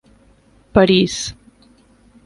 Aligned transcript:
París. 0.73 1.15